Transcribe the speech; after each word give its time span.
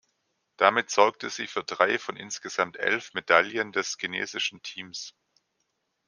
Damit 0.57 0.89
sorgte 0.89 1.29
sie 1.29 1.45
für 1.45 1.63
drei 1.63 1.99
von 1.99 2.17
insgesamt 2.17 2.75
elf 2.77 3.13
Medaillen 3.13 3.71
des 3.71 3.97
chinesischen 3.99 4.59
Teams. 4.63 5.13